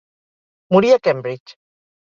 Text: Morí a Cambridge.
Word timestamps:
Morí 0.77 0.91
a 0.97 0.99
Cambridge. 1.11 1.59